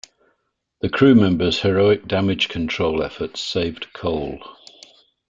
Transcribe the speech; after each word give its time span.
The 0.79 0.89
crewmember's 0.89 1.59
heroic 1.59 2.07
damage 2.07 2.49
control 2.49 3.03
efforts 3.03 3.39
saved 3.39 3.93
"Cole". 3.93 4.39